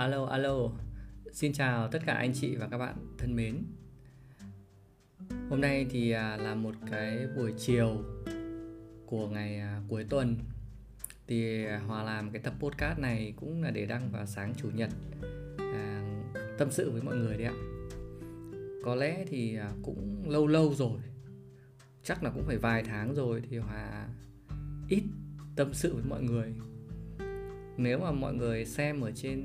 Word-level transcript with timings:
alo, 0.00 0.26
alo. 0.26 0.70
Xin 1.32 1.52
chào 1.52 1.88
tất 1.88 1.98
cả 2.06 2.12
anh 2.12 2.32
chị 2.34 2.56
và 2.56 2.68
các 2.68 2.78
bạn 2.78 2.94
thân 3.18 3.36
mến. 3.36 3.64
Hôm 5.50 5.60
nay 5.60 5.86
thì 5.90 6.10
à, 6.10 6.36
là 6.36 6.54
một 6.54 6.74
cái 6.90 7.26
buổi 7.36 7.54
chiều 7.58 8.04
của 9.06 9.28
ngày 9.28 9.58
à, 9.58 9.80
cuối 9.88 10.04
tuần. 10.10 10.36
Thì 11.26 11.64
à, 11.64 11.78
Hòa 11.78 12.02
làm 12.02 12.30
cái 12.30 12.42
tập 12.42 12.54
podcast 12.60 12.98
này 12.98 13.34
cũng 13.36 13.62
là 13.62 13.70
để 13.70 13.86
đăng 13.86 14.10
vào 14.12 14.26
sáng 14.26 14.54
chủ 14.56 14.70
nhật 14.74 14.90
à, 15.58 16.02
tâm 16.58 16.70
sự 16.70 16.90
với 16.90 17.02
mọi 17.02 17.16
người 17.16 17.36
đấy 17.36 17.46
ạ. 17.46 17.56
Có 18.84 18.94
lẽ 18.94 19.24
thì 19.28 19.58
cũng 19.82 20.24
lâu 20.30 20.46
lâu 20.46 20.74
rồi, 20.74 21.00
chắc 22.02 22.22
là 22.22 22.30
cũng 22.30 22.44
phải 22.46 22.56
vài 22.56 22.82
tháng 22.82 23.14
rồi 23.14 23.42
thì 23.50 23.58
Hòa 23.58 24.08
ít 24.88 25.02
tâm 25.56 25.74
sự 25.74 25.94
với 25.94 26.04
mọi 26.04 26.22
người 26.22 26.54
nếu 27.82 27.98
mà 27.98 28.12
mọi 28.12 28.34
người 28.34 28.64
xem 28.64 29.00
ở 29.00 29.10
trên 29.14 29.40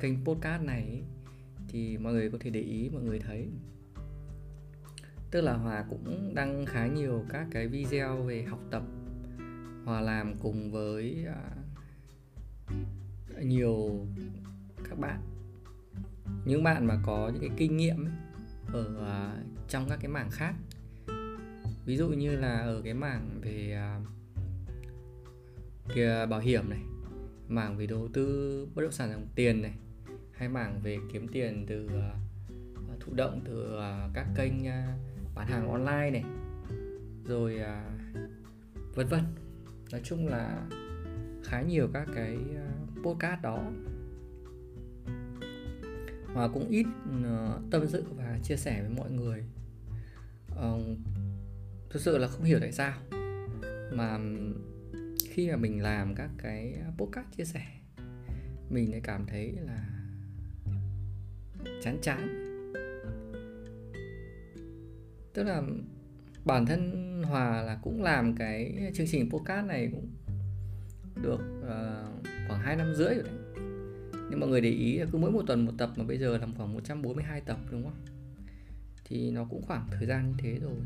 kênh 0.00 0.24
podcast 0.24 0.62
này 0.62 1.02
thì 1.68 1.98
mọi 1.98 2.12
người 2.12 2.30
có 2.30 2.38
thể 2.40 2.50
để 2.50 2.60
ý 2.60 2.90
mọi 2.92 3.02
người 3.02 3.18
thấy. 3.18 3.48
Tức 5.30 5.40
là 5.40 5.52
hòa 5.52 5.84
cũng 5.90 6.34
đăng 6.34 6.66
khá 6.66 6.86
nhiều 6.86 7.24
các 7.28 7.46
cái 7.50 7.68
video 7.68 8.16
về 8.16 8.42
học 8.42 8.60
tập. 8.70 8.82
Hòa 9.84 10.00
làm 10.00 10.34
cùng 10.38 10.72
với 10.72 11.26
à, 11.26 11.40
nhiều 13.42 14.06
các 14.88 14.98
bạn. 14.98 15.20
Những 16.44 16.64
bạn 16.64 16.86
mà 16.86 17.00
có 17.06 17.30
những 17.32 17.40
cái 17.40 17.50
kinh 17.56 17.76
nghiệm 17.76 18.04
ấy, 18.04 18.14
ở 18.72 19.06
à, 19.06 19.42
trong 19.68 19.88
các 19.88 19.98
cái 20.00 20.08
mảng 20.08 20.30
khác. 20.30 20.54
Ví 21.84 21.96
dụ 21.96 22.08
như 22.08 22.36
là 22.36 22.58
ở 22.58 22.82
cái 22.84 22.94
mảng 22.94 23.40
về 23.42 23.78
kia 25.88 25.94
kìa 25.94 26.26
bảo 26.26 26.40
hiểm 26.40 26.70
này 26.70 26.80
mảng 27.48 27.76
về 27.76 27.86
đầu 27.86 28.08
tư 28.12 28.68
bất 28.74 28.82
động 28.82 28.92
sản 28.92 29.10
dòng 29.10 29.26
tiền 29.34 29.62
này 29.62 29.74
hay 30.36 30.48
mảng 30.48 30.80
về 30.82 30.98
kiếm 31.12 31.28
tiền 31.28 31.64
từ 31.68 31.86
uh, 31.86 33.00
thụ 33.00 33.14
động 33.14 33.40
từ 33.44 33.76
uh, 33.76 34.10
các 34.14 34.26
kênh 34.36 34.60
uh, 34.60 35.34
bán 35.34 35.46
hàng 35.46 35.68
online 35.68 36.10
này 36.10 36.24
rồi 37.24 37.60
uh, 37.60 38.94
vân 38.94 39.06
vân. 39.06 39.24
Nói 39.92 40.00
chung 40.04 40.28
là 40.28 40.66
khá 41.44 41.62
nhiều 41.62 41.88
các 41.92 42.08
cái 42.14 42.36
uh, 42.36 43.04
podcast 43.04 43.42
đó. 43.42 43.72
Và 46.34 46.48
cũng 46.48 46.68
ít 46.68 46.86
uh, 47.10 47.70
tâm 47.70 47.88
sự 47.88 48.04
và 48.16 48.38
chia 48.42 48.56
sẻ 48.56 48.80
với 48.80 48.90
mọi 48.90 49.10
người. 49.10 49.44
Uh, 50.52 50.98
thực 51.90 52.00
sự 52.00 52.18
là 52.18 52.28
không 52.28 52.44
hiểu 52.44 52.58
tại 52.60 52.72
sao 52.72 52.98
mà 53.92 54.18
khi 55.30 55.50
mà 55.50 55.56
mình 55.56 55.82
làm 55.82 56.14
các 56.14 56.30
cái 56.38 56.74
podcast 56.98 57.26
chia 57.36 57.44
sẻ 57.44 57.66
mình 58.70 58.90
lại 58.90 59.00
cảm 59.04 59.26
thấy 59.26 59.52
là 59.52 59.95
chán 61.82 61.98
chán. 62.02 62.42
Tức 65.34 65.42
là 65.42 65.62
bản 66.44 66.66
thân 66.66 67.22
hòa 67.22 67.62
là 67.62 67.78
cũng 67.82 68.02
làm 68.02 68.34
cái 68.36 68.90
chương 68.94 69.06
trình 69.06 69.30
podcast 69.30 69.66
này 69.66 69.88
cũng 69.92 70.08
được 71.22 71.40
uh, 71.60 72.26
khoảng 72.48 72.60
2 72.60 72.76
năm 72.76 72.94
rưỡi 72.94 73.14
rồi 73.14 73.22
đấy. 73.22 73.34
Nhưng 74.30 74.40
mọi 74.40 74.48
người 74.48 74.60
để 74.60 74.70
ý 74.70 74.98
là 74.98 75.06
cứ 75.12 75.18
mỗi 75.18 75.30
một 75.30 75.42
tuần 75.46 75.64
một 75.64 75.72
tập 75.78 75.90
mà 75.96 76.04
bây 76.04 76.18
giờ 76.18 76.38
làm 76.38 76.54
khoảng 76.56 76.74
142 76.74 77.40
tập 77.40 77.58
đúng 77.70 77.84
không? 77.84 78.04
Thì 79.04 79.30
nó 79.30 79.44
cũng 79.50 79.62
khoảng 79.62 79.86
thời 79.90 80.06
gian 80.06 80.28
như 80.28 80.34
thế 80.38 80.58
rồi. 80.62 80.76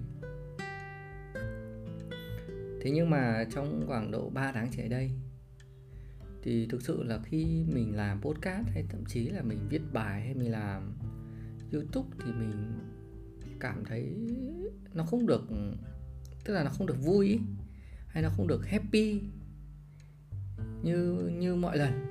Thế 2.81 2.91
nhưng 2.91 3.11
mà 3.11 3.45
trong 3.55 3.85
khoảng 3.87 4.11
độ 4.11 4.31
3 4.31 4.53
tháng 4.53 4.69
trở 4.77 4.89
đây 4.89 5.11
thì 6.43 6.67
thực 6.67 6.83
sự 6.83 7.03
là 7.03 7.21
khi 7.25 7.65
mình 7.75 7.97
làm 7.97 8.21
podcast 8.21 8.67
hay 8.69 8.85
thậm 8.89 9.05
chí 9.09 9.29
là 9.29 9.43
mình 9.43 9.59
viết 9.69 9.83
bài 9.93 10.21
hay 10.21 10.35
mình 10.35 10.51
làm 10.51 10.93
youtube 11.73 12.09
thì 12.25 12.33
mình 12.33 12.79
cảm 13.61 13.85
thấy 13.85 14.15
nó 14.95 15.05
không 15.05 15.27
được, 15.27 15.43
tức 16.45 16.55
là 16.55 16.65
nó 16.65 16.71
không 16.71 16.87
được 16.87 17.03
vui 17.03 17.41
hay 18.07 18.23
nó 18.23 18.31
không 18.37 18.47
được 18.47 18.67
happy 18.67 19.21
như 20.83 21.31
như 21.39 21.55
mọi 21.55 21.79
lần. 21.79 22.07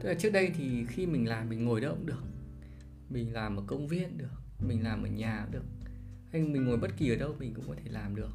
Tức 0.00 0.08
là 0.08 0.14
trước 0.14 0.30
đây 0.32 0.52
thì 0.56 0.84
khi 0.88 1.06
mình 1.06 1.28
làm 1.28 1.48
mình 1.48 1.64
ngồi 1.64 1.80
đâu 1.80 1.94
cũng 1.94 2.06
được, 2.06 2.22
mình 3.08 3.32
làm 3.32 3.56
ở 3.56 3.62
công 3.66 3.88
viên 3.88 4.18
được, 4.18 4.42
mình 4.66 4.84
làm 4.84 5.02
ở 5.02 5.08
nhà 5.08 5.40
cũng 5.44 5.52
được, 5.52 5.64
hay 6.32 6.42
mình 6.42 6.64
ngồi 6.64 6.76
bất 6.76 6.96
kỳ 6.96 7.10
ở 7.10 7.16
đâu 7.16 7.34
mình 7.38 7.54
cũng 7.54 7.68
có 7.68 7.74
thể 7.84 7.90
làm 7.90 8.16
được. 8.16 8.32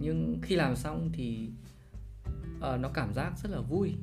Nhưng 0.00 0.38
khi 0.42 0.56
làm 0.56 0.76
xong 0.76 1.10
thì 1.12 1.50
uh, 2.74 2.80
nó 2.80 2.88
cảm 2.88 3.14
giác 3.14 3.32
rất 3.42 3.50
là 3.50 3.60
vui 3.60 3.94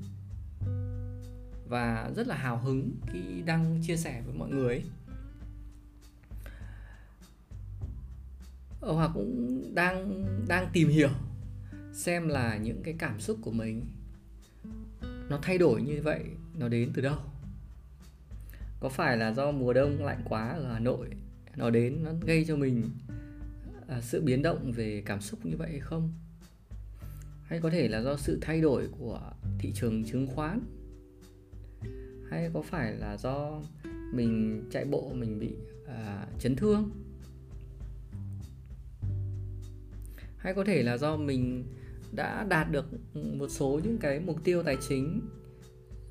và 1.68 2.12
rất 2.16 2.28
là 2.28 2.36
hào 2.36 2.58
hứng 2.58 2.92
khi 3.08 3.42
đăng 3.46 3.82
chia 3.84 3.98
sẻ 3.98 4.22
với 4.26 4.36
mọi 4.36 4.50
người 4.50 4.84
ờ, 8.82 8.88
ấy. 8.88 8.96
hoặc 8.96 9.12
cũng 9.14 9.62
đang 9.76 10.26
đang 10.48 10.70
tìm 10.74 10.90
hiểu 10.90 11.10
xem 11.94 12.28
là 12.28 12.58
những 12.58 12.84
cái 12.84 12.96
cảm 13.00 13.20
xúc 13.20 13.38
của 13.42 13.52
mình 13.52 13.86
nó 15.30 15.40
thay 15.42 15.58
đổi 15.58 15.82
như 15.82 16.02
vậy 16.04 16.24
nó 16.58 16.68
đến 16.68 16.92
từ 16.94 17.02
đâu 17.02 17.18
có 18.80 18.90
phải 18.90 19.18
là 19.18 19.34
do 19.34 19.52
mùa 19.52 19.74
đông 19.74 20.06
lạnh 20.06 20.22
quá 20.26 20.50
ở 20.50 20.74
Hà 20.74 20.80
Nội 20.80 21.08
nó 21.56 21.70
đến 21.70 22.04
nó 22.04 22.12
gây 22.22 22.46
cho 22.48 22.56
mình 22.56 22.90
ờ, 23.88 24.02
sự 24.02 24.22
biến 24.22 24.42
động 24.42 24.72
về 24.72 25.04
cảm 25.06 25.22
xúc 25.22 25.46
như 25.46 25.58
vậy 25.58 25.70
hay 25.70 25.80
không 25.80 26.14
hay 27.52 27.60
có 27.60 27.70
thể 27.70 27.88
là 27.88 28.02
do 28.02 28.18
sự 28.18 28.38
thay 28.42 28.62
đổi 28.62 28.88
của 29.00 29.22
thị 29.60 29.72
trường 29.76 30.04
chứng 30.06 30.28
khoán? 30.28 30.60
Hay 32.30 32.50
có 32.54 32.62
phải 32.62 32.94
là 32.94 33.18
do 33.18 33.62
mình 34.14 34.64
chạy 34.72 34.86
bộ 34.86 35.14
mình 35.14 35.40
bị 35.40 35.54
à, 35.88 36.28
chấn 36.40 36.56
thương? 36.56 36.92
Hay 40.38 40.54
có 40.54 40.64
thể 40.64 40.84
là 40.84 40.98
do 40.98 41.18
mình 41.18 41.66
đã 42.12 42.46
đạt 42.50 42.72
được 42.72 42.86
một 43.14 43.48
số 43.48 43.80
những 43.84 43.98
cái 43.98 44.20
mục 44.20 44.44
tiêu 44.44 44.64
tài 44.64 44.78
chính 44.88 45.22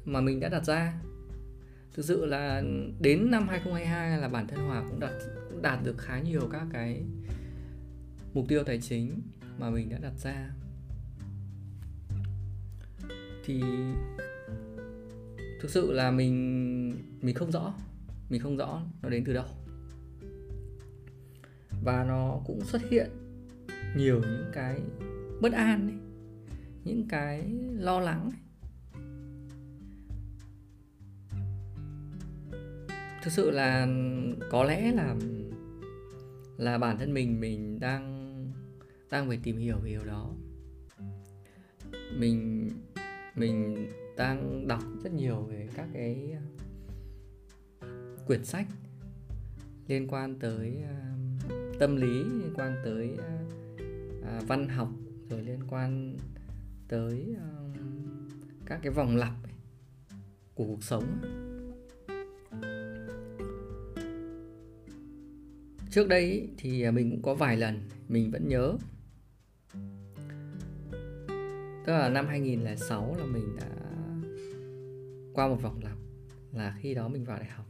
mà 0.04 0.20
mình 0.20 0.40
đã 0.40 0.48
đặt 0.48 0.64
ra? 0.64 1.00
Thực 1.94 2.04
sự 2.04 2.26
là 2.26 2.62
đến 3.00 3.30
năm 3.30 3.48
2022 3.48 4.18
là 4.18 4.28
bản 4.28 4.46
thân 4.46 4.60
Hòa 4.66 4.84
cũng 4.90 5.00
đạt 5.00 5.12
cũng 5.50 5.62
đạt 5.62 5.84
được 5.84 5.98
khá 5.98 6.20
nhiều 6.20 6.48
các 6.52 6.66
cái 6.72 7.02
mục 8.34 8.44
tiêu 8.48 8.64
tài 8.64 8.80
chính 8.80 9.20
mà 9.58 9.70
mình 9.70 9.88
đã 9.88 9.98
đặt 9.98 10.14
ra 10.18 10.50
thì 13.44 13.62
thực 15.60 15.70
sự 15.70 15.92
là 15.92 16.10
mình 16.10 16.96
mình 17.20 17.34
không 17.34 17.52
rõ 17.52 17.74
mình 18.30 18.40
không 18.40 18.56
rõ 18.56 18.82
nó 19.02 19.08
đến 19.08 19.24
từ 19.26 19.32
đâu 19.32 19.46
và 21.84 22.04
nó 22.04 22.40
cũng 22.46 22.60
xuất 22.60 22.82
hiện 22.90 23.10
nhiều 23.96 24.20
những 24.20 24.50
cái 24.52 24.80
bất 25.40 25.52
an 25.52 25.88
ấy, 25.88 25.98
những 26.84 27.08
cái 27.08 27.52
lo 27.72 28.00
lắng 28.00 28.30
ấy. 28.30 28.40
thực 33.22 33.32
sự 33.32 33.50
là 33.50 33.88
có 34.50 34.64
lẽ 34.64 34.92
là 34.92 35.16
là 36.56 36.78
bản 36.78 36.98
thân 36.98 37.14
mình 37.14 37.40
mình 37.40 37.80
đang 37.80 38.26
đang 39.10 39.28
phải 39.28 39.40
tìm 39.42 39.58
hiểu 39.58 39.76
về 39.82 39.90
điều 39.90 40.04
đó 40.04 40.30
mình 42.18 42.70
mình 43.34 43.88
đang 44.16 44.68
đọc 44.68 44.82
rất 45.04 45.12
nhiều 45.12 45.42
về 45.42 45.68
các 45.74 45.88
cái 45.92 46.36
ờ, 47.80 47.88
quyển 48.26 48.44
sách 48.44 48.66
liên 49.86 50.08
quan 50.08 50.38
tới 50.38 50.76
uh, 50.84 51.78
tâm 51.78 51.96
lý 51.96 52.24
liên 52.24 52.52
quan 52.54 52.76
tới 52.84 53.18
uh, 54.18 54.48
văn 54.48 54.68
học 54.68 54.88
rồi 55.28 55.42
liên 55.42 55.60
quan 55.68 56.16
tới 56.88 57.36
uh, 57.36 57.76
các 58.66 58.80
cái 58.82 58.92
vòng 58.92 59.16
lặp 59.16 59.32
ấy, 59.44 59.52
của 60.54 60.64
cuộc 60.64 60.84
sống. 60.84 61.04
Trước 65.90 66.08
đây 66.08 66.48
thì 66.58 66.90
mình 66.90 67.10
cũng 67.10 67.22
có 67.22 67.34
vài 67.34 67.56
lần 67.56 67.80
mình 68.08 68.30
vẫn 68.30 68.48
nhớ 68.48 68.76
tức 71.84 71.92
là 71.92 72.08
năm 72.08 72.26
2006 72.26 73.16
là 73.18 73.24
mình 73.24 73.56
đã 73.56 73.68
qua 75.34 75.48
một 75.48 75.62
vòng 75.62 75.80
lặp 75.82 75.96
là 76.52 76.76
khi 76.80 76.94
đó 76.94 77.08
mình 77.08 77.24
vào 77.24 77.38
đại 77.38 77.48
học. 77.48 77.66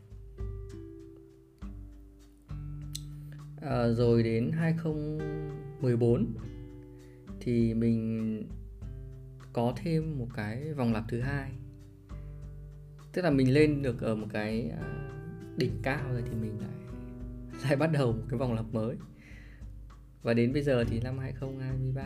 À, 3.60 3.88
rồi 3.88 4.22
đến 4.22 4.50
2014 4.52 6.26
thì 7.40 7.74
mình 7.74 8.42
có 9.52 9.74
thêm 9.76 10.18
một 10.18 10.28
cái 10.34 10.72
vòng 10.72 10.92
lặp 10.92 11.04
thứ 11.08 11.20
hai. 11.20 11.52
Tức 13.12 13.22
là 13.22 13.30
mình 13.30 13.54
lên 13.54 13.82
được 13.82 14.00
ở 14.00 14.14
một 14.14 14.26
cái 14.32 14.70
à, 14.70 14.82
đỉnh 15.56 15.72
cao 15.82 16.12
rồi 16.12 16.22
thì 16.24 16.34
mình 16.40 16.60
lại 16.60 16.70
lại 17.64 17.76
bắt 17.76 17.92
đầu 17.92 18.12
một 18.12 18.22
cái 18.28 18.38
vòng 18.38 18.54
lặp 18.54 18.64
mới. 18.72 18.96
Và 20.22 20.34
đến 20.34 20.52
bây 20.52 20.62
giờ 20.62 20.84
thì 20.84 21.00
năm 21.00 21.18
2023 21.18 22.02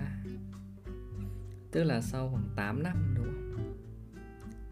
tức 1.74 1.84
là 1.84 2.00
sau 2.00 2.28
khoảng 2.30 2.48
8 2.56 2.82
năm 2.82 3.14
đúng 3.16 3.24
không? 3.24 3.74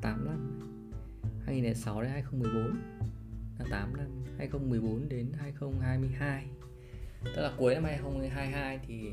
8 0.01 0.25
năm. 0.25 0.61
2006 1.47 2.03
đến 2.03 2.11
2014 2.11 2.77
là 3.59 3.67
8 3.71 3.97
năm. 3.97 4.07
2014 4.39 5.09
đến 5.09 5.33
2022 5.39 6.47
tức 7.25 7.43
là 7.43 7.53
cuối 7.59 7.75
năm 7.75 7.85
2022 7.85 8.79
thì 8.87 9.11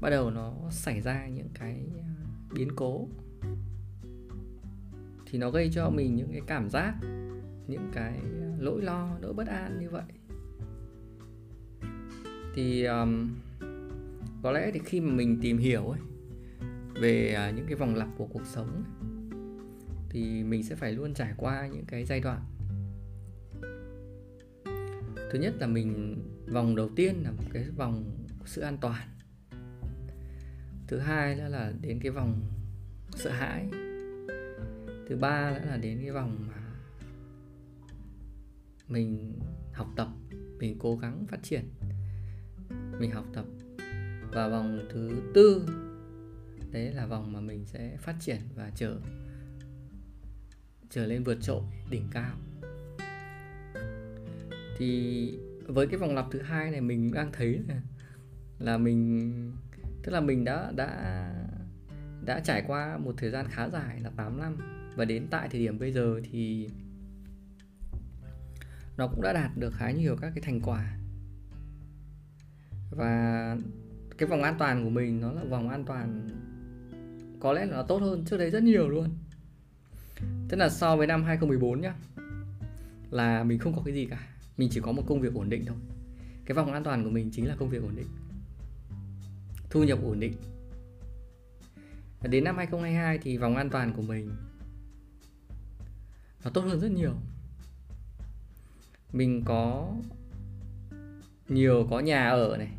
bắt 0.00 0.10
đầu 0.10 0.30
nó 0.30 0.54
xảy 0.70 1.00
ra 1.00 1.26
những 1.26 1.48
cái 1.54 1.86
à, 1.98 2.08
biến 2.54 2.68
cố. 2.76 3.08
Thì 5.26 5.38
nó 5.38 5.50
gây 5.50 5.70
cho 5.72 5.90
mình 5.90 6.16
những 6.16 6.32
cái 6.32 6.42
cảm 6.46 6.70
giác 6.70 6.94
những 7.66 7.90
cái 7.92 8.14
à, 8.42 8.56
lỗi 8.58 8.82
lo 8.82 9.18
nỗi 9.20 9.32
bất 9.32 9.46
an 9.46 9.78
như 9.80 9.90
vậy. 9.90 10.12
Thì 12.54 12.84
um, 12.84 13.28
có 14.42 14.52
lẽ 14.52 14.70
thì 14.74 14.80
khi 14.84 15.00
mà 15.00 15.12
mình 15.14 15.38
tìm 15.42 15.58
hiểu 15.58 15.88
ấy 15.88 16.00
về 17.00 17.34
à, 17.34 17.50
những 17.50 17.66
cái 17.66 17.74
vòng 17.74 17.94
lặp 17.94 18.08
của 18.16 18.26
cuộc 18.26 18.46
sống 18.46 18.84
thì 20.10 20.44
mình 20.44 20.62
sẽ 20.62 20.74
phải 20.74 20.92
luôn 20.92 21.14
trải 21.14 21.32
qua 21.36 21.66
những 21.66 21.84
cái 21.84 22.04
giai 22.04 22.20
đoạn. 22.20 22.44
Thứ 25.32 25.38
nhất 25.38 25.54
là 25.60 25.66
mình, 25.66 26.22
vòng 26.52 26.76
đầu 26.76 26.88
tiên 26.96 27.22
là 27.22 27.30
một 27.30 27.44
cái 27.52 27.64
vòng 27.76 28.26
sự 28.44 28.60
an 28.62 28.78
toàn. 28.80 29.08
Thứ 30.88 30.98
hai 30.98 31.36
là 31.36 31.48
là 31.48 31.72
đến 31.80 32.00
cái 32.02 32.12
vòng 32.12 32.40
sợ 33.14 33.30
hãi. 33.30 33.68
Thứ 35.08 35.16
ba 35.20 35.50
là 35.50 35.76
đến 35.76 35.98
cái 36.00 36.10
vòng 36.10 36.44
mà 36.48 36.62
mình 38.88 39.38
học 39.72 39.88
tập, 39.96 40.08
mình 40.58 40.76
cố 40.78 40.96
gắng 40.96 41.26
phát 41.28 41.42
triển, 41.42 41.64
mình 42.98 43.10
học 43.10 43.26
tập. 43.32 43.44
Và 44.32 44.48
vòng 44.48 44.86
thứ 44.92 45.10
tư 45.34 45.66
đấy 46.72 46.92
là 46.92 47.06
vòng 47.06 47.32
mà 47.32 47.40
mình 47.40 47.66
sẽ 47.66 47.96
phát 47.96 48.16
triển 48.20 48.40
và 48.54 48.70
trở 48.74 48.96
trở 50.90 51.06
lên 51.06 51.24
vượt 51.24 51.38
trội 51.42 51.62
đỉnh 51.90 52.08
cao. 52.12 52.36
Thì 54.78 55.38
với 55.66 55.86
cái 55.86 55.98
vòng 55.98 56.14
lặp 56.14 56.26
thứ 56.30 56.42
hai 56.42 56.70
này 56.70 56.80
mình 56.80 57.12
đang 57.12 57.32
thấy 57.32 57.60
là, 57.68 57.80
là 58.58 58.78
mình 58.78 59.52
tức 60.02 60.12
là 60.12 60.20
mình 60.20 60.44
đã 60.44 60.72
đã 60.76 61.32
đã 62.24 62.40
trải 62.40 62.62
qua 62.66 62.98
một 62.98 63.14
thời 63.16 63.30
gian 63.30 63.46
khá 63.50 63.68
dài 63.68 64.00
là 64.00 64.10
8 64.16 64.40
năm. 64.40 64.56
Và 64.96 65.04
đến 65.04 65.26
tại 65.30 65.48
thời 65.48 65.60
điểm 65.60 65.78
bây 65.78 65.92
giờ 65.92 66.20
thì 66.30 66.68
nó 68.96 69.08
cũng 69.08 69.22
đã 69.22 69.32
đạt 69.32 69.50
được 69.56 69.74
khá 69.74 69.90
nhiều 69.90 70.16
các 70.20 70.32
cái 70.34 70.42
thành 70.42 70.60
quả. 70.60 70.96
Và 72.90 73.56
cái 74.18 74.28
vòng 74.28 74.42
an 74.42 74.54
toàn 74.58 74.84
của 74.84 74.90
mình 74.90 75.20
nó 75.20 75.32
là 75.32 75.44
vòng 75.44 75.68
an 75.68 75.84
toàn 75.84 76.30
có 77.40 77.52
lẽ 77.52 77.66
là 77.66 77.76
nó 77.76 77.82
tốt 77.82 77.98
hơn 77.98 78.24
trước 78.24 78.36
đây 78.36 78.50
rất 78.50 78.62
nhiều 78.62 78.88
luôn. 78.88 79.08
Tức 80.48 80.56
là 80.56 80.68
so 80.68 80.96
với 80.96 81.06
năm 81.06 81.24
2014 81.24 81.80
nhá, 81.80 81.94
là 83.10 83.44
mình 83.44 83.58
không 83.58 83.76
có 83.76 83.82
cái 83.84 83.94
gì 83.94 84.06
cả. 84.06 84.28
Mình 84.56 84.68
chỉ 84.72 84.80
có 84.80 84.92
một 84.92 85.02
công 85.06 85.20
việc 85.20 85.34
ổn 85.34 85.50
định 85.50 85.64
thôi. 85.66 85.76
Cái 86.44 86.54
vòng 86.54 86.72
an 86.72 86.84
toàn 86.84 87.04
của 87.04 87.10
mình 87.10 87.30
chính 87.32 87.48
là 87.48 87.56
công 87.58 87.68
việc 87.68 87.82
ổn 87.82 87.96
định. 87.96 88.06
Thu 89.70 89.84
nhập 89.84 89.98
ổn 90.02 90.20
định. 90.20 90.34
Và 92.20 92.28
đến 92.28 92.44
năm 92.44 92.56
2022 92.56 93.18
thì 93.18 93.36
vòng 93.36 93.56
an 93.56 93.70
toàn 93.70 93.92
của 93.92 94.02
mình 94.02 94.30
nó 96.44 96.50
tốt 96.50 96.60
hơn 96.60 96.80
rất 96.80 96.90
nhiều. 96.90 97.12
Mình 99.12 99.42
có 99.44 99.94
nhiều, 101.48 101.86
có 101.90 102.00
nhà 102.00 102.28
ở 102.28 102.56
này, 102.56 102.70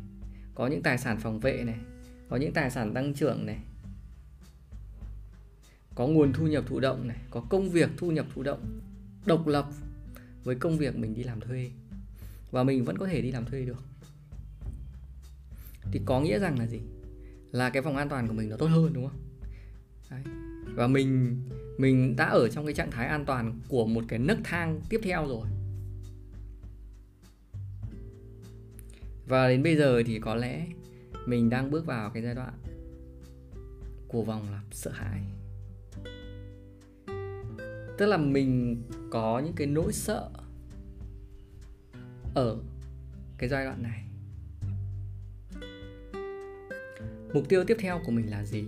có 0.54 0.66
những 0.66 0.82
tài 0.82 0.98
sản 0.98 1.18
phòng 1.20 1.40
vệ 1.40 1.62
này, 1.64 1.78
có 2.28 2.36
những 2.36 2.52
tài 2.52 2.70
sản 2.70 2.94
tăng 2.94 3.14
trưởng 3.14 3.46
này 3.46 3.58
có 5.94 6.06
nguồn 6.06 6.32
thu 6.32 6.46
nhập 6.46 6.64
thụ 6.66 6.80
động 6.80 7.08
này, 7.08 7.18
có 7.30 7.40
công 7.40 7.70
việc 7.70 7.90
thu 7.96 8.10
nhập 8.10 8.26
thụ 8.34 8.42
động, 8.42 8.80
độc 9.26 9.46
lập 9.46 9.66
với 10.44 10.54
công 10.54 10.78
việc 10.78 10.96
mình 10.96 11.14
đi 11.14 11.22
làm 11.22 11.40
thuê. 11.40 11.70
Và 12.50 12.64
mình 12.64 12.84
vẫn 12.84 12.98
có 12.98 13.06
thể 13.06 13.20
đi 13.20 13.32
làm 13.32 13.44
thuê 13.44 13.64
được. 13.64 13.84
Thì 15.92 16.00
có 16.04 16.20
nghĩa 16.20 16.38
rằng 16.38 16.58
là 16.58 16.66
gì? 16.66 16.80
Là 17.52 17.70
cái 17.70 17.82
vòng 17.82 17.96
an 17.96 18.08
toàn 18.08 18.28
của 18.28 18.34
mình 18.34 18.48
nó 18.48 18.56
tốt 18.56 18.66
hơn, 18.66 18.92
đúng 18.92 19.08
không? 19.08 19.18
Đấy. 20.10 20.22
và 20.74 20.86
mình 20.86 21.36
mình 21.78 22.16
đã 22.16 22.24
ở 22.24 22.48
trong 22.48 22.64
cái 22.64 22.74
trạng 22.74 22.90
thái 22.90 23.06
an 23.06 23.24
toàn 23.24 23.60
của 23.68 23.86
một 23.86 24.04
cái 24.08 24.18
nấc 24.18 24.38
thang 24.44 24.80
tiếp 24.88 25.00
theo 25.02 25.28
rồi. 25.28 25.46
Và 29.26 29.48
đến 29.48 29.62
bây 29.62 29.76
giờ 29.76 30.02
thì 30.06 30.18
có 30.18 30.34
lẽ 30.34 30.66
mình 31.26 31.50
đang 31.50 31.70
bước 31.70 31.86
vào 31.86 32.10
cái 32.10 32.22
giai 32.22 32.34
đoạn 32.34 32.52
của 34.08 34.22
vòng 34.22 34.50
là 34.50 34.62
sợ 34.72 34.90
hãi 34.90 35.20
tức 37.98 38.06
là 38.06 38.16
mình 38.16 38.82
có 39.10 39.38
những 39.38 39.54
cái 39.56 39.66
nỗi 39.66 39.92
sợ 39.92 40.30
ở 42.34 42.58
cái 43.38 43.48
giai 43.48 43.64
đoạn 43.64 43.82
này. 43.82 44.04
Mục 47.34 47.48
tiêu 47.48 47.64
tiếp 47.64 47.76
theo 47.78 48.00
của 48.04 48.12
mình 48.12 48.30
là 48.30 48.44
gì? 48.44 48.64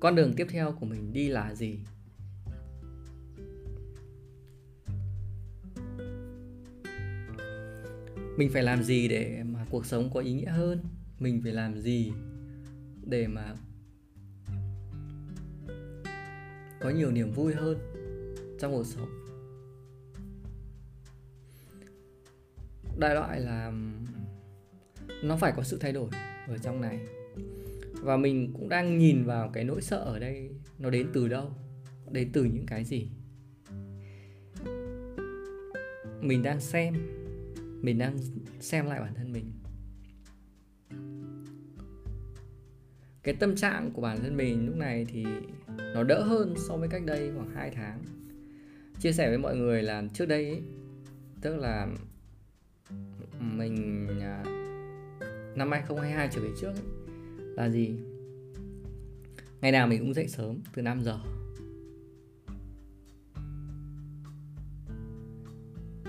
Con 0.00 0.14
đường 0.14 0.32
tiếp 0.36 0.46
theo 0.50 0.72
của 0.72 0.86
mình 0.86 1.12
đi 1.12 1.28
là 1.28 1.54
gì? 1.54 1.78
Mình 8.36 8.50
phải 8.52 8.62
làm 8.62 8.82
gì 8.82 9.08
để 9.08 9.42
mà 9.42 9.66
cuộc 9.70 9.86
sống 9.86 10.10
có 10.14 10.20
ý 10.20 10.32
nghĩa 10.32 10.50
hơn? 10.50 10.84
Mình 11.18 11.40
phải 11.42 11.52
làm 11.52 11.78
gì 11.80 12.12
để 13.04 13.26
mà 13.26 13.54
có 16.80 16.90
nhiều 16.90 17.10
niềm 17.10 17.32
vui 17.32 17.54
hơn? 17.54 17.95
Trong 18.58 18.72
cuộc 18.72 18.86
sống. 18.86 19.08
Đại 22.98 23.14
loại 23.14 23.40
là 23.40 23.72
nó 25.22 25.36
phải 25.36 25.52
có 25.56 25.62
sự 25.62 25.78
thay 25.80 25.92
đổi 25.92 26.08
ở 26.48 26.58
trong 26.58 26.80
này. 26.80 27.06
Và 28.02 28.16
mình 28.16 28.52
cũng 28.52 28.68
đang 28.68 28.98
nhìn 28.98 29.24
vào 29.24 29.50
cái 29.52 29.64
nỗi 29.64 29.82
sợ 29.82 29.96
ở 29.96 30.18
đây, 30.18 30.50
nó 30.78 30.90
đến 30.90 31.10
từ 31.12 31.28
đâu? 31.28 31.50
Đến 32.10 32.30
từ 32.32 32.44
những 32.44 32.66
cái 32.66 32.84
gì? 32.84 33.10
Mình 36.20 36.42
đang 36.42 36.60
xem, 36.60 36.94
mình 37.82 37.98
đang 37.98 38.18
xem 38.60 38.86
lại 38.86 39.00
bản 39.00 39.14
thân 39.14 39.32
mình. 39.32 39.52
Cái 43.22 43.34
tâm 43.34 43.56
trạng 43.56 43.90
của 43.92 44.02
bản 44.02 44.18
thân 44.20 44.36
mình 44.36 44.66
lúc 44.66 44.76
này 44.76 45.06
thì 45.08 45.24
nó 45.94 46.02
đỡ 46.02 46.22
hơn 46.22 46.54
so 46.68 46.76
với 46.76 46.88
cách 46.88 47.02
đây 47.06 47.32
khoảng 47.36 47.50
2 47.50 47.70
tháng 47.70 48.04
chia 49.00 49.12
sẻ 49.12 49.28
với 49.28 49.38
mọi 49.38 49.56
người 49.56 49.82
là 49.82 50.04
trước 50.14 50.26
đây 50.26 50.48
ấy, 50.48 50.62
tức 51.40 51.56
là 51.56 51.88
mình 53.40 54.06
à, 54.20 54.42
năm 55.56 55.70
2022 55.70 56.28
trở 56.32 56.40
về 56.40 56.50
trước 56.60 56.68
ấy, 56.68 56.84
là 57.38 57.68
gì? 57.68 57.94
Ngày 59.60 59.72
nào 59.72 59.86
mình 59.86 60.00
cũng 60.00 60.14
dậy 60.14 60.28
sớm 60.28 60.58
từ 60.74 60.82
5 60.82 61.02
giờ. 61.02 61.18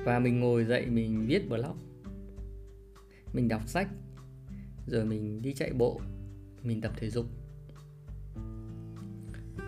Và 0.06 0.20
mình 0.20 0.40
ngồi 0.40 0.66
dậy 0.66 0.86
mình 0.86 1.26
viết 1.28 1.50
blog 1.50 1.78
mình 3.34 3.48
đọc 3.48 3.68
sách 3.68 3.88
rồi 4.88 5.06
mình 5.06 5.42
đi 5.42 5.54
chạy 5.54 5.74
bộ 5.74 6.02
mình 6.64 6.82
tập 6.82 6.92
thể 6.98 7.10
dục. 7.10 7.26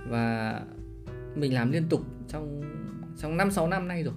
Và 0.10 0.62
mình 1.36 1.54
làm 1.54 1.72
liên 1.72 1.84
tục 1.90 2.02
trong 2.30 2.62
trong 3.18 3.38
5 3.38 3.52
6 3.52 3.68
năm 3.68 3.88
nay 3.88 4.04
rồi. 4.04 4.14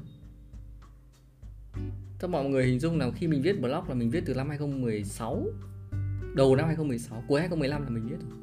Cho 2.19 2.29
mọi 2.29 2.45
người 2.45 2.67
hình 2.67 2.81
dung 2.81 2.99
là 2.99 3.11
khi 3.11 3.27
mình 3.27 3.43
viết 3.43 3.61
blog 3.61 3.89
là 3.89 3.95
mình 3.95 4.11
viết 4.11 4.23
từ 4.27 4.35
năm 4.35 4.49
2016 4.49 5.47
đầu 6.35 6.57
năm 6.57 6.67
2016, 6.67 7.25
cuối 7.29 7.41
2015 7.41 7.83
là 7.83 7.91
mình 7.91 8.07
viết 8.09 8.17
rồi. 8.21 8.39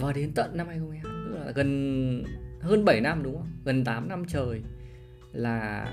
Và 0.00 0.12
đến 0.12 0.32
tận 0.34 0.56
năm 0.56 0.66
2022 0.66 1.24
tức 1.26 1.38
là 1.38 1.52
gần 1.52 2.24
hơn 2.60 2.84
7 2.84 3.00
năm 3.00 3.22
đúng 3.22 3.36
không? 3.36 3.48
Gần 3.64 3.84
8 3.84 4.08
năm 4.08 4.24
trời 4.28 4.62
là 5.32 5.86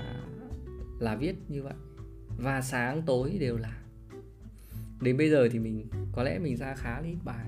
là 1.00 1.16
viết 1.16 1.34
như 1.48 1.62
vậy. 1.62 1.74
Và 2.38 2.60
sáng 2.60 3.02
tối 3.02 3.36
đều 3.40 3.56
là 3.56 3.82
đến 5.00 5.16
bây 5.16 5.30
giờ 5.30 5.48
thì 5.52 5.58
mình 5.58 5.86
có 6.12 6.22
lẽ 6.22 6.38
mình 6.38 6.56
ra 6.56 6.74
khá 6.74 7.00
là 7.00 7.06
ít 7.06 7.18
bài 7.24 7.46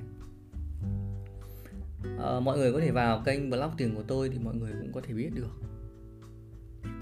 à, 2.18 2.40
mọi 2.40 2.59
người 2.59 2.73
có 2.73 2.80
thể 2.80 2.90
vào 2.90 3.23
kênh 3.25 3.50
blog 3.50 3.71
tiền 3.76 3.94
của 3.94 4.02
tôi 4.02 4.28
thì 4.28 4.38
mọi 4.38 4.54
người 4.54 4.73
cũng 4.80 4.92
có 4.92 5.00
thể 5.00 5.14
biết 5.14 5.30
được 5.35 5.62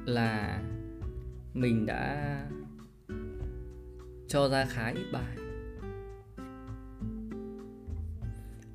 là 0.07 0.63
mình 1.55 1.87
đã 1.87 2.37
cho 4.29 4.49
ra 4.49 4.65
khá 4.65 4.89
ít 4.89 5.07
bài. 5.13 5.37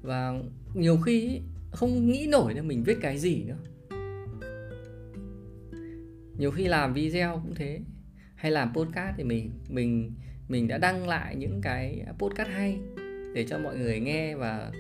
Và 0.02 0.34
nhiều 0.74 0.98
khi 0.98 1.42
không 1.72 2.12
nghĩ 2.12 2.28
nổi 2.32 2.54
là 2.54 2.62
mình 2.62 2.84
viết 2.84 2.98
cái 3.02 3.18
gì 3.18 3.44
nữa. 3.44 3.58
Nhiều 6.38 6.52
khi 6.52 6.68
làm 6.68 6.94
video 6.94 7.40
cũng 7.44 7.56
thế 7.56 7.80
hay 8.36 8.52
làm 8.52 8.74
podcast 8.74 9.18
thì 9.18 9.24
mình 9.24 9.52
mình 9.70 10.14
mình 10.48 10.68
đã 10.68 10.78
đăng 10.78 11.08
lại 11.08 11.36
những 11.36 11.62
cái 11.62 12.06
podcast 12.18 12.50
hay 12.50 12.80
để 13.34 13.46
cho 13.50 13.60
mọi 13.60 13.78
người 13.78 14.00
nghe 14.00 14.36
và 14.36 14.72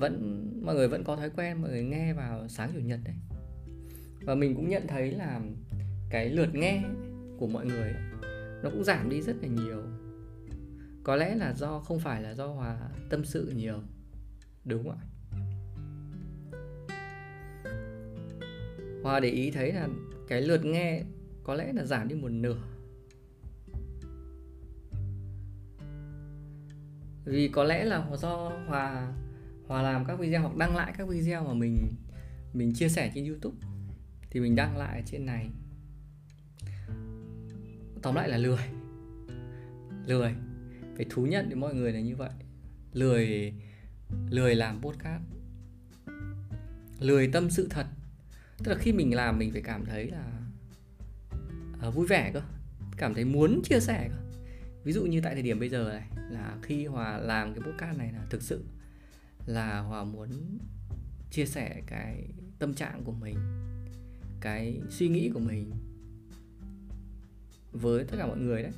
vẫn, 0.00 0.46
mọi 0.64 0.74
người 0.74 0.88
vẫn 0.88 1.04
có 1.04 1.16
thói 1.16 1.30
quen, 1.30 1.62
mọi 1.62 1.70
người 1.70 1.82
nghe 1.82 2.12
vào 2.12 2.48
sáng 2.48 2.70
chủ 2.74 2.80
nhật 2.80 3.00
đấy. 3.04 3.14
Và 4.20 4.34
mình 4.34 4.54
cũng 4.54 4.68
nhận 4.68 4.86
thấy 4.86 5.12
là 5.12 5.40
cái 6.10 6.28
lượt 6.28 6.54
nghe 6.54 6.84
của 7.38 7.46
mọi 7.46 7.66
người 7.66 7.94
nó 8.62 8.70
cũng 8.70 8.84
giảm 8.84 9.08
đi 9.08 9.22
rất 9.22 9.36
là 9.42 9.48
nhiều. 9.48 9.82
Có 11.04 11.16
lẽ 11.16 11.34
là 11.34 11.52
do, 11.52 11.80
không 11.80 12.00
phải 12.00 12.22
là 12.22 12.34
do 12.34 12.46
hòa 12.46 12.78
tâm 13.10 13.24
sự 13.24 13.52
nhiều, 13.56 13.82
đúng 14.64 14.88
không 14.88 14.98
ạ? 14.98 15.06
Hòa 19.02 19.20
để 19.20 19.28
ý 19.28 19.50
thấy 19.50 19.72
là 19.72 19.88
cái 20.28 20.42
lượt 20.42 20.64
nghe 20.64 21.02
có 21.44 21.54
lẽ 21.54 21.72
là 21.72 21.84
giảm 21.84 22.08
đi 22.08 22.14
một 22.14 22.28
nửa. 22.28 22.62
Vì 27.24 27.48
có 27.48 27.64
lẽ 27.64 27.84
là 27.84 28.06
do 28.16 28.52
hòa 28.66 29.12
hòa 29.70 29.82
làm 29.82 30.04
các 30.04 30.18
video 30.18 30.42
hoặc 30.42 30.56
đăng 30.56 30.76
lại 30.76 30.92
các 30.98 31.08
video 31.08 31.44
mà 31.44 31.54
mình 31.54 31.94
mình 32.52 32.72
chia 32.74 32.88
sẻ 32.88 33.12
trên 33.14 33.26
youtube. 33.26 33.56
Thì 34.30 34.40
mình 34.40 34.56
đăng 34.56 34.76
lại 34.76 35.02
trên 35.06 35.26
này. 35.26 35.50
Tóm 38.02 38.14
lại 38.14 38.28
là 38.28 38.36
lười. 38.36 38.58
Lười. 40.06 40.34
Phải 40.96 41.06
thú 41.10 41.26
nhận 41.26 41.46
với 41.46 41.56
mọi 41.56 41.74
người 41.74 41.92
là 41.92 42.00
như 42.00 42.16
vậy. 42.16 42.30
Lười 42.92 43.54
lười 44.30 44.54
làm 44.54 44.82
podcast. 44.82 45.22
Lười 47.00 47.28
tâm 47.28 47.50
sự 47.50 47.66
thật. 47.70 47.86
Tức 48.58 48.70
là 48.72 48.78
khi 48.78 48.92
mình 48.92 49.14
làm 49.14 49.38
mình 49.38 49.52
phải 49.52 49.62
cảm 49.62 49.84
thấy 49.84 50.10
là 50.10 50.40
uh, 51.88 51.94
vui 51.94 52.06
vẻ 52.06 52.30
cơ. 52.34 52.42
Cảm 52.96 53.14
thấy 53.14 53.24
muốn 53.24 53.60
chia 53.64 53.80
sẻ 53.80 54.08
cơ. 54.08 54.38
Ví 54.84 54.92
dụ 54.92 55.04
như 55.04 55.20
tại 55.20 55.34
thời 55.34 55.42
điểm 55.42 55.60
bây 55.60 55.68
giờ 55.68 55.90
này 55.92 56.08
là 56.30 56.58
khi 56.62 56.86
hòa 56.86 57.18
làm 57.18 57.54
cái 57.54 57.62
podcast 57.62 57.98
này 57.98 58.12
là 58.12 58.26
thực 58.30 58.42
sự 58.42 58.64
là 59.50 59.80
hòa 59.80 60.04
muốn 60.04 60.58
chia 61.30 61.46
sẻ 61.46 61.82
cái 61.86 62.28
tâm 62.58 62.74
trạng 62.74 63.04
của 63.04 63.12
mình 63.12 63.36
cái 64.40 64.80
suy 64.88 65.08
nghĩ 65.08 65.30
của 65.34 65.40
mình 65.40 65.70
với 67.72 68.04
tất 68.04 68.16
cả 68.18 68.26
mọi 68.26 68.38
người 68.38 68.62
đấy. 68.62 68.72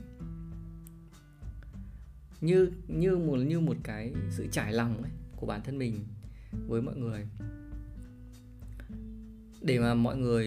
Như 2.41 2.71
như 2.89 3.17
một 3.17 3.37
như 3.37 3.61
một 3.61 3.77
cái 3.83 4.15
sự 4.31 4.47
trải 4.53 4.73
lòng 4.73 5.03
ấy, 5.03 5.11
của 5.37 5.47
bản 5.47 5.61
thân 5.65 5.79
mình 5.79 6.05
với 6.67 6.83
mọi 6.83 6.97
người. 6.97 7.29
Để 9.61 9.79
mà 9.79 9.95
mọi 9.95 10.17
người 10.17 10.47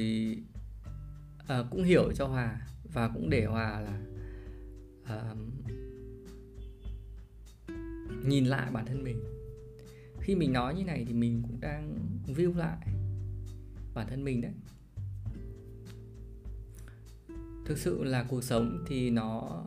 à, 1.48 1.64
cũng 1.72 1.84
hiểu 1.84 2.12
cho 2.16 2.28
hòa 2.28 2.68
và 2.94 3.08
cũng 3.08 3.30
để 3.30 3.46
hòa 3.46 3.80
là 3.80 4.02
à, 5.04 5.36
nhìn 8.26 8.46
lại 8.46 8.72
bản 8.72 8.86
thân 8.86 9.04
mình 9.04 9.35
khi 10.26 10.36
mình 10.36 10.54
nói 10.54 10.76
như 10.76 10.84
này 10.84 11.06
thì 11.08 11.14
mình 11.14 11.42
cũng 11.42 11.60
đang 11.60 11.98
view 12.28 12.56
lại 12.56 12.88
bản 13.94 14.08
thân 14.10 14.24
mình 14.24 14.42
đấy. 14.42 14.52
Thực 17.66 17.78
sự 17.78 18.04
là 18.04 18.24
cuộc 18.30 18.44
sống 18.44 18.84
thì 18.88 19.10
nó 19.10 19.64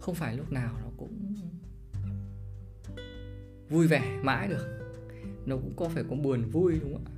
không 0.00 0.14
phải 0.14 0.36
lúc 0.36 0.52
nào 0.52 0.74
nó 0.82 0.90
cũng 0.96 1.34
vui 3.68 3.86
vẻ 3.86 4.20
mãi 4.22 4.48
được. 4.48 4.80
Nó 5.46 5.56
cũng 5.56 5.72
có 5.76 5.88
phải 5.88 6.04
có 6.10 6.16
buồn 6.16 6.50
vui 6.50 6.78
đúng 6.80 6.92
không 6.92 7.04
ạ? 7.04 7.12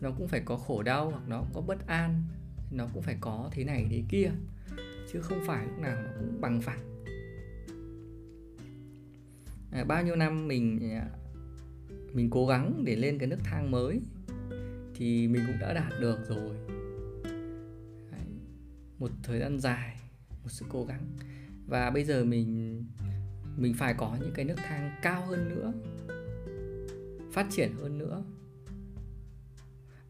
Nó 0.00 0.10
cũng 0.18 0.28
phải 0.28 0.40
có 0.44 0.56
khổ 0.56 0.82
đau 0.82 1.10
hoặc 1.10 1.28
nó 1.28 1.44
có 1.54 1.60
bất 1.60 1.86
an 1.86 2.22
nó 2.70 2.86
cũng 2.94 3.02
phải 3.02 3.16
có 3.20 3.48
thế 3.52 3.64
này 3.64 3.86
thế 3.90 4.02
kia 4.08 4.30
chứ 5.12 5.20
không 5.20 5.38
phải 5.46 5.66
lúc 5.66 5.78
nào 5.78 5.96
nó 6.02 6.10
cũng 6.18 6.40
bằng 6.40 6.60
phẳng. 6.60 7.04
À, 9.72 9.84
bao 9.84 10.02
nhiêu 10.02 10.16
năm 10.16 10.48
mình 10.48 10.90
à, 10.92 11.08
mình 12.12 12.30
cố 12.30 12.46
gắng 12.46 12.84
để 12.84 12.96
lên 12.96 13.18
cái 13.18 13.28
nước 13.28 13.40
thang 13.44 13.70
mới 13.70 14.00
thì 14.94 15.28
mình 15.28 15.42
cũng 15.46 15.58
đã 15.60 15.72
đạt 15.72 16.00
được 16.00 16.18
rồi. 16.28 16.56
Đấy. 18.12 18.26
một 18.98 19.10
thời 19.22 19.40
gian 19.40 19.60
dài, 19.60 19.96
một 20.42 20.48
sự 20.48 20.66
cố 20.68 20.84
gắng. 20.84 21.02
Và 21.66 21.90
bây 21.90 22.04
giờ 22.04 22.24
mình 22.24 22.84
mình 23.56 23.74
phải 23.74 23.94
có 23.94 24.16
những 24.20 24.32
cái 24.34 24.44
nước 24.44 24.54
thang 24.56 24.90
cao 25.02 25.26
hơn 25.26 25.48
nữa, 25.48 25.72
phát 27.32 27.46
triển 27.50 27.72
hơn 27.72 27.98
nữa. 27.98 28.24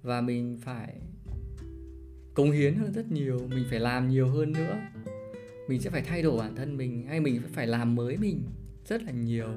Và 0.03 0.21
mình 0.21 0.59
phải 0.63 1.01
cống 2.35 2.51
hiến 2.51 2.75
hơn 2.75 2.93
rất 2.93 3.13
nhiều, 3.13 3.49
mình 3.49 3.65
phải 3.71 3.81
làm 3.81 4.09
nhiều 4.09 4.29
hơn 4.29 4.53
nữa. 4.53 4.79
Mình 5.69 5.81
sẽ 5.81 5.91
phải 5.91 6.03
thay 6.03 6.23
đổi 6.23 6.39
bản 6.39 6.57
thân 6.57 6.77
mình, 6.77 7.07
hay 7.07 7.21
mình 7.21 7.43
phải 7.53 7.67
làm 7.67 7.95
mới 7.95 8.17
mình 8.17 8.43
rất 8.87 9.03
là 9.03 9.13
nhiều 9.13 9.49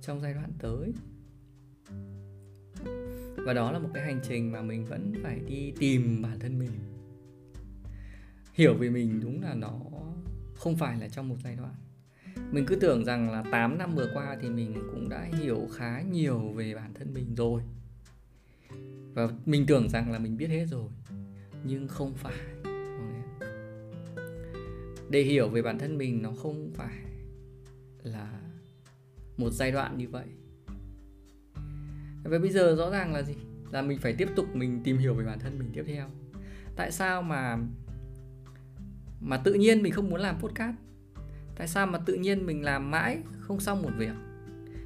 trong 0.00 0.20
giai 0.20 0.34
đoạn 0.34 0.52
tới 0.58 0.92
và 3.46 3.52
đó 3.52 3.72
là 3.72 3.78
một 3.78 3.88
cái 3.94 4.04
hành 4.04 4.20
trình 4.28 4.52
mà 4.52 4.62
mình 4.62 4.84
vẫn 4.84 5.12
phải 5.22 5.40
đi 5.48 5.72
tìm 5.78 6.22
bản 6.22 6.38
thân 6.38 6.58
mình. 6.58 6.70
Hiểu 8.52 8.74
về 8.74 8.90
mình 8.90 9.20
đúng 9.20 9.42
là 9.42 9.54
nó 9.54 9.80
không 10.54 10.76
phải 10.76 10.98
là 10.98 11.08
trong 11.08 11.28
một 11.28 11.36
giai 11.44 11.56
đoạn. 11.56 11.74
Mình 12.52 12.66
cứ 12.66 12.76
tưởng 12.76 13.04
rằng 13.04 13.30
là 13.30 13.44
8 13.50 13.78
năm 13.78 13.94
vừa 13.94 14.10
qua 14.14 14.36
thì 14.40 14.50
mình 14.50 14.74
cũng 14.74 15.08
đã 15.08 15.28
hiểu 15.40 15.68
khá 15.74 16.02
nhiều 16.02 16.38
về 16.38 16.74
bản 16.74 16.94
thân 16.94 17.14
mình 17.14 17.34
rồi. 17.34 17.62
Và 19.14 19.28
mình 19.46 19.64
tưởng 19.66 19.88
rằng 19.88 20.12
là 20.12 20.18
mình 20.18 20.36
biết 20.36 20.48
hết 20.48 20.66
rồi, 20.66 20.88
nhưng 21.64 21.88
không 21.88 22.14
phải. 22.14 22.34
Để 25.10 25.22
hiểu 25.22 25.48
về 25.48 25.62
bản 25.62 25.78
thân 25.78 25.98
mình 25.98 26.22
nó 26.22 26.32
không 26.42 26.70
phải 26.74 26.96
là 28.02 28.40
một 29.36 29.50
giai 29.50 29.70
đoạn 29.70 29.98
như 29.98 30.08
vậy 30.08 30.26
và 32.26 32.38
bây 32.38 32.50
giờ 32.50 32.74
rõ 32.78 32.90
ràng 32.90 33.14
là 33.14 33.22
gì? 33.22 33.34
Là 33.70 33.82
mình 33.82 33.98
phải 33.98 34.12
tiếp 34.12 34.28
tục 34.36 34.46
mình 34.54 34.80
tìm 34.84 34.98
hiểu 34.98 35.14
về 35.14 35.24
bản 35.24 35.38
thân 35.38 35.58
mình 35.58 35.70
tiếp 35.72 35.84
theo. 35.86 36.10
Tại 36.76 36.92
sao 36.92 37.22
mà 37.22 37.58
mà 39.20 39.36
tự 39.36 39.54
nhiên 39.54 39.82
mình 39.82 39.92
không 39.92 40.10
muốn 40.10 40.20
làm 40.20 40.40
podcast? 40.40 40.76
Tại 41.56 41.68
sao 41.68 41.86
mà 41.86 41.98
tự 41.98 42.14
nhiên 42.14 42.46
mình 42.46 42.62
làm 42.62 42.90
mãi 42.90 43.18
không 43.40 43.60
xong 43.60 43.82
một 43.82 43.90
việc? 43.96 44.14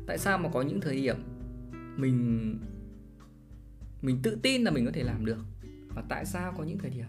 Tại 0.06 0.18
sao 0.18 0.38
mà 0.38 0.48
có 0.52 0.62
những 0.62 0.80
thời 0.80 0.96
điểm 0.96 1.16
mình 1.96 2.58
mình 4.02 4.18
tự 4.22 4.38
tin 4.42 4.62
là 4.62 4.70
mình 4.70 4.86
có 4.86 4.92
thể 4.92 5.02
làm 5.02 5.24
được? 5.24 5.44
Và 5.94 6.02
tại 6.08 6.24
sao 6.24 6.54
có 6.58 6.64
những 6.64 6.78
thời 6.78 6.90
điểm 6.90 7.06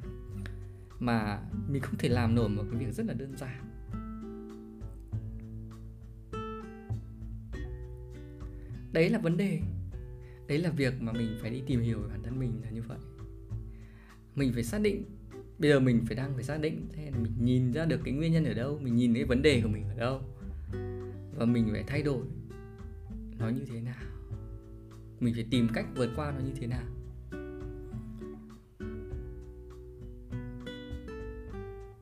mà 1.00 1.40
mình 1.68 1.82
không 1.82 1.98
thể 1.98 2.10
làm 2.10 2.36
nổi 2.36 2.50
một 2.50 2.64
cái 2.72 2.80
việc 2.80 2.94
rất 2.94 3.06
là 3.06 3.14
đơn 3.14 3.38
giản? 3.38 3.66
Đấy 8.94 9.10
là 9.10 9.20
vấn 9.20 9.38
đề 9.38 9.60
đấy 10.52 10.60
là 10.60 10.70
việc 10.70 10.94
mà 11.02 11.12
mình 11.12 11.38
phải 11.42 11.50
đi 11.50 11.62
tìm 11.68 11.82
hiểu 11.82 12.00
về 12.00 12.08
bản 12.10 12.24
thân 12.24 12.40
mình 12.40 12.62
là 12.64 12.70
như 12.70 12.82
vậy. 12.88 12.98
Mình 14.36 14.54
phải 14.54 14.64
xác 14.64 14.82
định, 14.82 15.06
bây 15.60 15.70
giờ 15.70 15.80
mình 15.80 16.04
phải 16.08 16.16
đang 16.16 16.34
phải 16.34 16.44
xác 16.44 16.62
định, 16.62 16.88
thế 16.94 17.12
là 17.12 17.18
mình 17.18 17.34
nhìn 17.40 17.72
ra 17.74 17.86
được 17.86 18.00
cái 18.04 18.14
nguyên 18.14 18.34
nhân 18.34 18.46
ở 18.46 18.54
đâu, 18.54 18.80
mình 18.82 18.96
nhìn 18.96 19.14
cái 19.14 19.26
vấn 19.26 19.42
đề 19.42 19.62
của 19.64 19.70
mình 19.70 19.84
ở 19.84 19.96
đâu, 19.96 20.22
và 21.36 21.46
mình 21.46 21.70
phải 21.72 21.84
thay 21.88 22.04
đổi 22.04 22.26
nó 23.40 23.50
như 23.50 23.66
thế 23.66 23.82
nào. 23.82 24.04
Mình 25.20 25.34
phải 25.34 25.46
tìm 25.52 25.68
cách 25.74 25.86
vượt 25.96 26.10
qua 26.16 26.32
nó 26.32 26.40
như 26.46 26.54
thế 26.60 26.68
nào. 26.68 26.86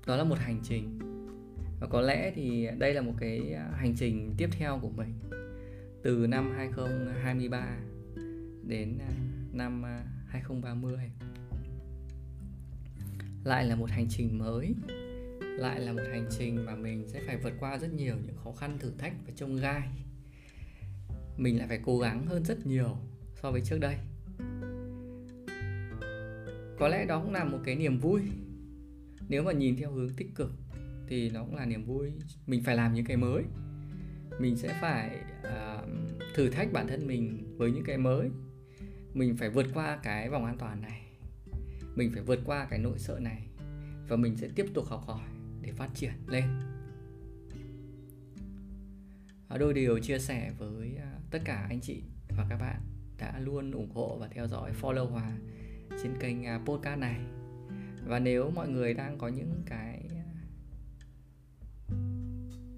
Đó 0.08 0.16
là 0.16 0.24
một 0.24 0.38
hành 0.40 0.60
trình. 0.64 1.00
Và 1.80 1.88
có 1.88 2.02
lẽ 2.02 2.32
thì 2.36 2.68
đây 2.78 2.94
là 2.94 3.02
một 3.02 3.14
cái 3.20 3.54
à, 3.54 3.72
hành 3.76 3.96
trình 3.96 4.34
tiếp 4.38 4.50
theo 4.52 4.80
của 4.82 4.90
mình. 4.90 5.14
Từ 6.04 6.28
năm 6.28 6.52
2023 6.56 7.78
đến 8.70 8.98
à, 9.00 9.12
năm 9.52 9.86
à, 9.86 10.06
2030 10.28 11.12
lại 13.44 13.66
là 13.66 13.76
một 13.76 13.90
hành 13.90 14.08
trình 14.10 14.38
mới 14.38 14.76
lại 15.60 15.80
là 15.80 15.94
một 15.94 16.02
hành 16.12 16.28
trình 16.30 16.66
mà 16.66 16.76
mình 16.76 17.08
sẽ 17.08 17.22
phải 17.26 17.38
vượt 17.38 17.54
qua 17.60 17.78
rất 17.78 17.94
nhiều 17.94 18.16
những 18.26 18.36
khó 18.44 18.52
khăn 18.52 18.78
thử 18.80 18.92
thách 18.98 19.14
và 19.26 19.34
trông 19.36 19.56
gai. 19.56 19.90
Mình 21.38 21.58
lại 21.58 21.68
phải 21.68 21.80
cố 21.86 22.00
gắng 22.00 22.26
hơn 22.26 22.46
rất 22.46 22.66
nhiều 22.66 22.98
so 23.42 23.52
với 23.52 23.62
trước 23.62 23.78
đây. 23.80 23.96
Có 26.80 26.88
lẽ 26.88 27.06
đó 27.06 27.22
cũng 27.24 27.34
là 27.34 27.44
một 27.44 27.60
cái 27.64 27.76
niềm 27.76 28.00
vui. 28.00 28.22
Nếu 29.30 29.44
mà 29.44 29.52
nhìn 29.52 29.76
theo 29.78 29.92
hướng 29.92 30.10
tích 30.10 30.36
cực 30.36 30.52
thì 31.08 31.30
nó 31.30 31.44
cũng 31.44 31.56
là 31.56 31.66
niềm 31.66 31.86
vui. 31.86 32.12
Mình 32.48 32.64
phải 32.64 32.76
làm 32.76 32.94
những 32.94 33.06
cái 33.06 33.18
mới. 33.18 33.44
Mình 34.40 34.58
sẽ 34.58 34.78
phải 34.82 35.20
uh, 35.42 35.90
thử 36.36 36.50
thách 36.50 36.74
bản 36.74 36.88
thân 36.88 37.08
mình 37.08 37.56
với 37.58 37.72
những 37.72 37.84
cái 37.84 37.98
mới 37.98 38.30
mình 39.14 39.38
phải 39.38 39.50
vượt 39.50 39.66
qua 39.74 40.00
cái 40.04 40.30
vòng 40.30 40.46
an 40.46 40.58
toàn 40.58 40.82
này. 40.82 41.02
Mình 41.96 42.12
phải 42.14 42.24
vượt 42.24 42.40
qua 42.46 42.68
cái 42.70 42.80
nỗi 42.80 43.00
sợ 43.00 43.20
này. 43.20 43.48
Và 44.08 44.16
mình 44.16 44.38
sẽ 44.38 44.48
tiếp 44.56 44.66
tục 44.74 44.86
học 44.88 45.04
hỏi 45.06 45.30
để 45.62 45.72
phát 45.72 45.90
triển 45.96 46.14
lên. 46.28 46.44
Đôi 49.60 49.74
điều 49.74 50.00
chia 50.00 50.20
sẻ 50.20 50.52
với 50.58 50.96
à, 50.96 51.14
tất 51.32 51.40
cả 51.46 51.66
anh 51.70 51.82
chị 51.82 52.04
và 52.38 52.46
các 52.50 52.58
bạn 52.58 52.82
đã 53.18 53.40
luôn 53.40 53.72
ủng 53.72 53.92
hộ 53.92 54.18
và 54.20 54.28
theo 54.28 54.48
dõi 54.48 54.72
follow 54.82 55.06
hòa 55.06 55.32
trên 56.04 56.14
kênh 56.20 56.46
à, 56.46 56.62
podcast 56.66 57.00
này. 57.00 57.20
Và 58.06 58.20
nếu 58.20 58.52
mọi 58.56 58.70
người 58.70 58.94
đang 58.94 59.18
có 59.18 59.28
những 59.28 59.64
cái 59.66 60.10
à, 60.10 60.26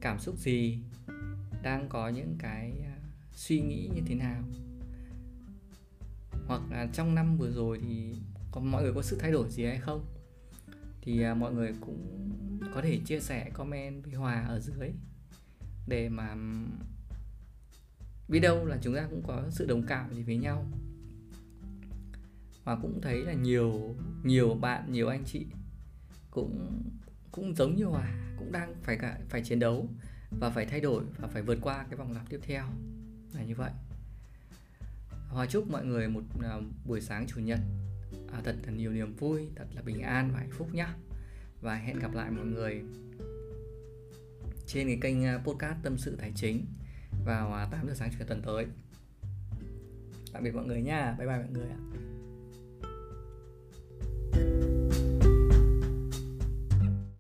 cảm 0.02 0.20
xúc 0.20 0.38
gì, 0.38 0.80
đang 1.64 1.90
có 1.90 2.10
những 2.10 2.36
cái 2.40 2.74
suy 3.32 3.62
nghĩ 3.62 3.90
như 3.96 4.02
thế 4.06 4.16
nào 4.16 4.44
hoặc 6.51 6.62
là 6.72 6.88
trong 6.93 7.15
năm 7.15 7.38
vừa 7.38 7.51
rồi 7.51 7.79
thì 7.81 8.15
có 8.51 8.62
mọi 8.62 8.84
người 8.84 8.93
có 8.93 9.01
sự 9.01 9.17
thay 9.20 9.31
đổi 9.31 9.50
gì 9.50 9.65
hay 9.65 9.77
không? 9.77 10.05
Thì 11.01 11.22
à, 11.22 11.34
mọi 11.34 11.53
người 11.53 11.74
cũng 11.81 12.29
có 12.75 12.81
thể 12.81 13.00
chia 13.05 13.20
sẻ 13.20 13.50
comment 13.53 14.05
với 14.05 14.13
Hòa 14.13 14.46
ở 14.48 14.60
dưới 14.60 14.91
để 15.88 16.10
mà 16.10 16.36
biết 18.27 18.39
đâu 18.39 18.65
là 18.65 18.77
chúng 18.81 18.96
ta 18.96 19.08
cũng 19.10 19.24
có 19.27 19.43
sự 19.50 19.65
đồng 19.65 19.84
cảm 19.88 20.13
gì 20.13 20.24
với 20.24 20.38
nhau. 20.38 20.65
Và 22.63 22.75
cũng 22.81 23.01
thấy 23.01 23.22
là 23.22 23.34
nhiều 23.34 23.96
nhiều 24.24 24.53
bạn 24.53 24.91
nhiều 24.91 25.08
anh 25.08 25.24
chị 25.25 25.46
cũng 26.31 26.81
cũng 27.31 27.55
giống 27.55 27.75
như 27.75 27.86
Hòa 27.86 28.36
cũng 28.39 28.51
đang 28.51 28.75
phải 28.84 28.98
cả 28.98 29.20
phải 29.29 29.43
chiến 29.43 29.60
đấu 29.60 29.89
và 30.31 30.50
phải 30.50 30.65
thay 30.65 30.81
đổi 30.81 31.03
và 31.17 31.27
phải 31.27 31.41
vượt 31.41 31.58
qua 31.62 31.86
cái 31.89 31.98
vòng 31.98 32.12
lặp 32.12 32.29
tiếp 32.29 32.39
theo. 32.43 32.65
Là 33.34 33.43
như 33.43 33.55
vậy. 33.55 33.72
Hòa 35.32 35.46
chúc 35.46 35.70
mọi 35.70 35.86
người 35.86 36.08
một 36.08 36.22
à, 36.42 36.56
buổi 36.86 37.02
sáng 37.02 37.28
chủ 37.28 37.40
nhật. 37.40 37.60
À, 38.32 38.42
thật 38.44 38.56
là 38.66 38.72
nhiều 38.72 38.92
niềm 38.92 39.16
vui 39.16 39.50
thật 39.56 39.66
là 39.74 39.82
bình 39.82 40.02
an 40.02 40.30
và 40.34 40.40
hạnh 40.40 40.52
phúc 40.52 40.74
nhá. 40.74 40.96
Và 41.62 41.76
hẹn 41.76 42.00
gặp 42.00 42.14
lại 42.14 42.32
mọi 42.32 42.46
người 42.46 42.82
trên 44.68 44.88
cái 44.88 44.98
kênh 45.02 45.26
à, 45.26 45.38
podcast 45.38 45.78
tâm 45.84 45.98
sự 45.98 46.16
tài 46.16 46.32
chính 46.36 46.66
vào 47.26 47.54
à, 47.54 47.68
8 47.72 47.88
giờ 47.88 47.94
sáng 47.96 48.10
chủ 48.12 48.18
nhật 48.20 48.28
tuần 48.28 48.42
tới. 48.42 48.66
Tạm 50.34 50.44
biệt 50.44 50.56
mọi 50.56 50.66
người 50.66 50.82
nha 50.82 51.16
bye 51.20 51.28
bye 51.28 51.38
mọi 51.38 51.50
người 51.52 51.70
ạ. 51.70 51.80